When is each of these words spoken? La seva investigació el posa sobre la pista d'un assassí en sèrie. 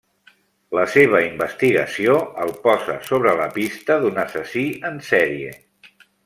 La 0.77 0.85
seva 0.93 1.19
investigació 1.25 2.15
el 2.45 2.53
posa 2.63 2.95
sobre 3.11 3.35
la 3.41 3.47
pista 3.59 3.99
d'un 4.05 4.19
assassí 4.25 4.65
en 4.91 4.99
sèrie. 5.13 5.55